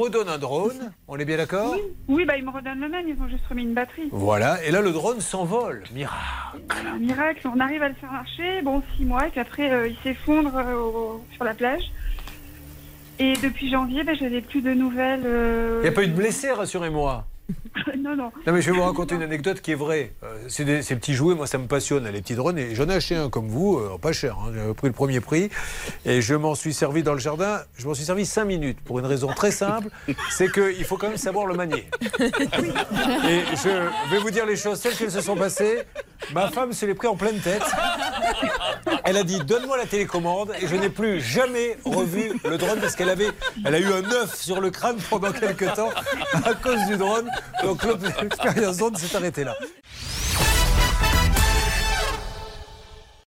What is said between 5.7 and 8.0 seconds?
Miracle. Miracle, on arrive à le